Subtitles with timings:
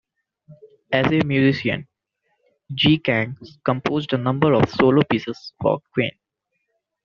[0.91, 1.87] As a musician,
[2.73, 6.09] Ji Kang composed a number of solo pieces for Qin.